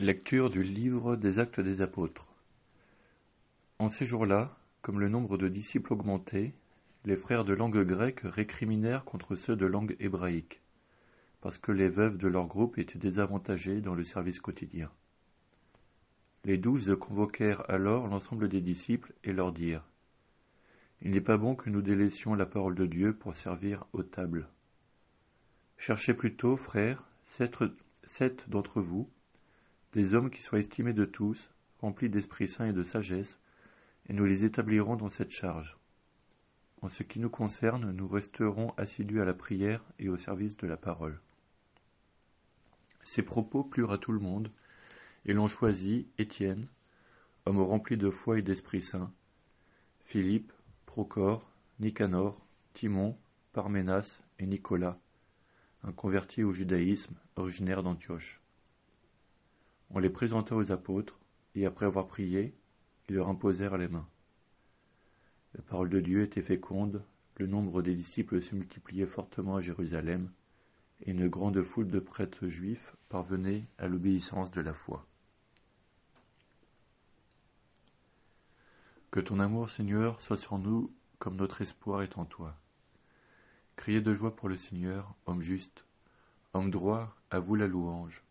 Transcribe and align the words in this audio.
Lecture 0.00 0.48
du 0.48 0.62
livre 0.62 1.16
des 1.16 1.40
Actes 1.40 1.58
des 1.58 1.80
Apôtres. 1.80 2.28
En 3.80 3.88
ces 3.88 4.06
jours-là, 4.06 4.56
comme 4.80 5.00
le 5.00 5.08
nombre 5.08 5.36
de 5.36 5.48
disciples 5.48 5.92
augmentait, 5.92 6.54
les 7.04 7.16
frères 7.16 7.44
de 7.44 7.52
langue 7.52 7.84
grecque 7.84 8.20
récriminèrent 8.22 9.04
contre 9.04 9.34
ceux 9.34 9.56
de 9.56 9.66
langue 9.66 9.96
hébraïque, 9.98 10.60
parce 11.40 11.58
que 11.58 11.72
les 11.72 11.88
veuves 11.88 12.16
de 12.16 12.28
leur 12.28 12.46
groupe 12.46 12.78
étaient 12.78 12.96
désavantagées 12.96 13.80
dans 13.80 13.96
le 13.96 14.04
service 14.04 14.38
quotidien. 14.38 14.88
Les 16.44 16.58
douze 16.58 16.96
convoquèrent 17.00 17.68
alors 17.68 18.06
l'ensemble 18.06 18.48
des 18.48 18.60
disciples 18.60 19.12
et 19.24 19.32
leur 19.32 19.50
dirent 19.50 19.84
Il 21.02 21.10
n'est 21.10 21.20
pas 21.20 21.38
bon 21.38 21.56
que 21.56 21.70
nous 21.70 21.82
délaissions 21.82 22.36
la 22.36 22.46
parole 22.46 22.76
de 22.76 22.86
Dieu 22.86 23.14
pour 23.14 23.34
servir 23.34 23.84
aux 23.92 24.04
tables. 24.04 24.48
Cherchez 25.76 26.14
plutôt, 26.14 26.56
frères, 26.56 27.02
sept 27.24 28.48
d'entre 28.48 28.80
vous, 28.80 29.10
des 29.98 30.14
hommes 30.14 30.30
qui 30.30 30.42
soient 30.42 30.60
estimés 30.60 30.92
de 30.92 31.04
tous, 31.04 31.50
remplis 31.80 32.08
d'Esprit 32.08 32.46
Saint 32.46 32.66
et 32.66 32.72
de 32.72 32.84
sagesse, 32.84 33.40
et 34.08 34.12
nous 34.12 34.26
les 34.26 34.44
établirons 34.44 34.94
dans 34.94 35.08
cette 35.08 35.32
charge. 35.32 35.76
En 36.82 36.88
ce 36.88 37.02
qui 37.02 37.18
nous 37.18 37.28
concerne, 37.28 37.90
nous 37.90 38.06
resterons 38.06 38.72
assidus 38.76 39.20
à 39.20 39.24
la 39.24 39.34
prière 39.34 39.82
et 39.98 40.08
au 40.08 40.16
service 40.16 40.56
de 40.56 40.68
la 40.68 40.76
parole. 40.76 41.20
Ces 43.02 43.22
propos 43.22 43.64
plurent 43.64 43.90
à 43.90 43.98
tout 43.98 44.12
le 44.12 44.20
monde, 44.20 44.52
et 45.24 45.32
l'on 45.32 45.48
choisit 45.48 46.06
Étienne, 46.16 46.68
homme 47.44 47.60
rempli 47.60 47.96
de 47.96 48.08
foi 48.08 48.38
et 48.38 48.42
d'Esprit 48.42 48.82
Saint, 48.82 49.12
Philippe, 50.04 50.52
Procor, 50.86 51.50
Nicanor, 51.80 52.40
Timon, 52.72 53.18
Parménas 53.52 54.20
et 54.38 54.46
Nicolas, 54.46 54.96
un 55.82 55.90
converti 55.90 56.44
au 56.44 56.52
judaïsme 56.52 57.16
originaire 57.34 57.82
d'Antioche. 57.82 58.40
On 59.90 59.98
les 59.98 60.10
présenta 60.10 60.54
aux 60.54 60.72
apôtres, 60.72 61.18
et 61.54 61.66
après 61.66 61.86
avoir 61.86 62.06
prié, 62.06 62.54
ils 63.08 63.14
leur 63.14 63.28
imposèrent 63.28 63.78
les 63.78 63.88
mains. 63.88 64.08
La 65.54 65.62
parole 65.62 65.88
de 65.88 66.00
Dieu 66.00 66.22
était 66.22 66.42
féconde, 66.42 67.02
le 67.36 67.46
nombre 67.46 67.82
des 67.82 67.94
disciples 67.94 68.42
se 68.42 68.54
multipliait 68.54 69.06
fortement 69.06 69.56
à 69.56 69.60
Jérusalem, 69.60 70.30
et 71.00 71.12
une 71.12 71.28
grande 71.28 71.62
foule 71.62 71.88
de 71.88 72.00
prêtres 72.00 72.48
juifs 72.48 72.94
parvenait 73.08 73.64
à 73.78 73.86
l'obéissance 73.86 74.50
de 74.50 74.60
la 74.60 74.74
foi. 74.74 75.06
Que 79.10 79.20
ton 79.20 79.40
amour, 79.40 79.70
Seigneur, 79.70 80.20
soit 80.20 80.36
sur 80.36 80.58
nous 80.58 80.92
comme 81.18 81.36
notre 81.36 81.62
espoir 81.62 82.02
est 82.02 82.18
en 82.18 82.24
toi. 82.24 82.56
Criez 83.76 84.00
de 84.00 84.14
joie 84.14 84.36
pour 84.36 84.48
le 84.48 84.56
Seigneur, 84.56 85.14
homme 85.26 85.40
juste, 85.40 85.84
homme 86.52 86.70
droit, 86.70 87.16
à 87.30 87.38
vous 87.38 87.54
la 87.54 87.66
louange. 87.66 88.22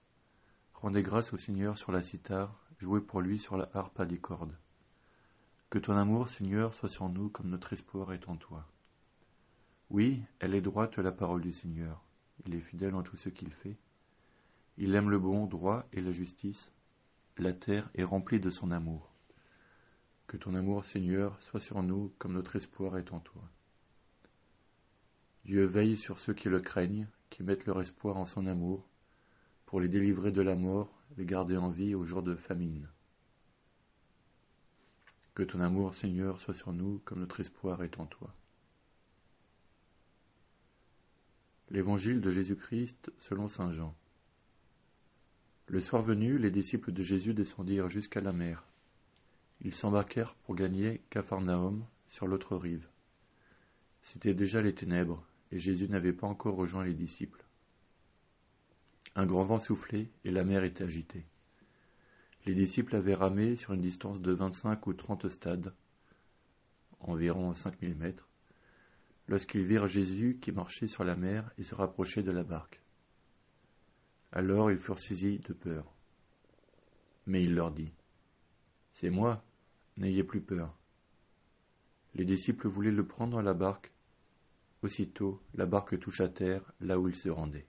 Rendez 0.78 1.02
grâce 1.02 1.34
au 1.34 1.38
Seigneur 1.38 1.76
sur 1.76 1.92
la 1.92 2.04
cithare, 2.04 2.54
jouez 2.78 3.02
pour 3.02 3.20
lui 3.20 3.40
sur 3.40 3.58
la 3.58 3.68
harpe 3.74 4.00
à 4.00 4.06
des 4.06 4.20
cordes. 4.20 4.56
Que 5.72 5.80
ton 5.80 5.96
amour, 5.96 6.28
Seigneur, 6.30 6.76
soit 6.76 6.88
sur 6.88 7.10
nous 7.10 7.30
comme 7.30 7.50
notre 7.50 7.74
espoir 7.74 8.14
est 8.14 8.30
en 8.30 8.38
toi. 8.38 8.64
Oui, 9.90 10.22
elle 10.40 10.54
est 10.54 10.62
droite 10.62 11.00
la 11.00 11.12
parole 11.12 11.42
du 11.42 11.52
Seigneur. 11.52 12.04
Il 12.46 12.54
est 12.54 12.62
fidèle 12.62 12.94
en 12.94 13.02
tout 13.02 13.18
ce 13.18 13.30
qu'il 13.30 13.52
fait. 13.52 13.76
Il 14.78 14.94
aime 14.94 15.10
le 15.10 15.18
bon 15.18 15.48
droit 15.48 15.88
et 15.94 16.02
la 16.02 16.12
justice. 16.12 16.72
La 17.40 17.54
terre 17.54 17.90
est 17.96 18.04
remplie 18.04 18.40
de 18.40 18.52
son 18.52 18.70
amour. 18.70 19.12
Que 20.28 20.38
ton 20.38 20.54
amour, 20.54 20.86
Seigneur, 20.86 21.42
soit 21.42 21.60
sur 21.60 21.82
nous 21.82 22.14
comme 22.20 22.34
notre 22.34 22.56
espoir 22.56 23.00
est 23.00 23.12
en 23.14 23.20
toi. 23.20 23.42
Dieu 25.44 25.66
veille 25.66 25.98
sur 25.98 26.20
ceux 26.20 26.36
qui 26.36 26.50
le 26.50 26.60
craignent, 26.60 27.08
qui 27.32 27.42
mettent 27.42 27.66
leur 27.66 27.82
espoir 27.82 28.18
en 28.18 28.26
son 28.26 28.46
amour, 28.46 28.88
pour 29.68 29.82
les 29.82 29.90
délivrer 29.90 30.32
de 30.32 30.42
la 30.42 30.56
mort, 30.56 30.90
les 31.18 31.26
garder 31.26 31.58
en 31.58 31.70
vie 31.70 31.94
au 31.94 32.06
jour 32.06 32.24
de 32.24 32.36
famine. 32.36 32.88
Que 35.36 35.44
ton 35.44 35.60
amour, 35.60 35.94
Seigneur, 35.94 36.40
soit 36.40 36.54
sur 36.54 36.72
nous 36.72 37.02
comme 37.06 37.20
notre 37.20 37.42
espoir 37.42 37.84
est 37.84 38.00
en 38.00 38.06
toi. 38.06 38.34
L'Évangile 41.70 42.22
de 42.22 42.32
Jésus-Christ 42.32 43.12
selon 43.20 43.50
Saint 43.50 43.74
Jean. 43.74 43.94
Le 45.68 45.82
soir 45.82 46.02
venu, 46.02 46.38
les 46.38 46.50
disciples 46.50 46.94
de 46.94 47.04
Jésus 47.04 47.34
descendirent 47.34 47.90
jusqu'à 47.90 48.22
la 48.22 48.32
mer. 48.32 48.64
Ils 49.60 49.76
s'embarquèrent 49.76 50.36
pour 50.46 50.56
gagner 50.56 51.02
Capharnaüm 51.10 51.86
sur 52.08 52.26
l'autre 52.26 52.56
rive. 52.56 52.88
C'était 54.02 54.34
déjà 54.34 54.62
les 54.62 54.74
ténèbres, 54.74 55.28
et 55.52 55.60
Jésus 55.60 55.90
n'avait 55.90 56.14
pas 56.14 56.28
encore 56.28 56.56
rejoint 56.56 56.86
les 56.86 56.94
disciples. 56.94 57.47
Un 59.18 59.26
grand 59.26 59.46
vent 59.46 59.58
soufflait 59.58 60.12
et 60.26 60.30
la 60.30 60.44
mer 60.44 60.64
était 60.64 60.84
agitée. 60.84 61.26
Les 62.46 62.54
disciples 62.54 62.96
avaient 62.96 63.16
ramé 63.16 63.56
sur 63.56 63.74
une 63.74 63.82
distance 63.82 64.22
de 64.22 64.32
vingt-cinq 64.32 64.86
ou 64.86 64.94
trente 64.94 65.28
stades, 65.28 65.74
environ 67.00 67.52
cinq 67.54 67.82
mille 67.82 67.96
mètres, 67.96 68.30
lorsqu'ils 69.28 69.66
virent 69.66 69.88
Jésus 69.88 70.38
qui 70.40 70.52
marchait 70.52 70.86
sur 70.86 71.04
la 71.04 71.16
mer 71.16 71.50
et 71.58 71.64
se 71.64 71.74
rapprochait 71.74 72.22
de 72.22 72.30
la 72.30 72.44
barque. 72.44 72.80
Alors 74.34 74.70
ils 74.70 74.78
furent 74.78 75.00
saisis 75.00 75.40
de 75.40 75.54
peur. 75.54 75.92
Mais 77.26 77.44
il 77.44 77.56
leur 77.56 77.72
dit 77.72 77.96
C'est 78.94 79.10
moi, 79.10 79.44
n'ayez 79.98 80.24
plus 80.24 80.42
peur. 80.42 80.78
Les 82.14 82.24
disciples 82.24 82.68
voulaient 82.68 82.92
le 82.92 83.08
prendre 83.08 83.40
à 83.40 83.42
la 83.42 83.56
barque. 83.56 83.92
Aussitôt, 84.84 85.42
la 85.56 85.66
barque 85.66 86.00
toucha 86.00 86.30
terre 86.30 86.72
là 86.82 87.00
où 87.00 87.08
il 87.08 87.16
se 87.16 87.30
rendait. 87.30 87.66